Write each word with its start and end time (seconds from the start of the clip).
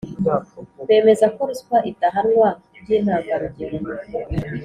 Bemeza 0.87 1.25
ko 1.35 1.41
ruswa 1.49 1.77
idahanwa 1.91 2.49
by 2.81 2.89
intangarugero 2.97 3.77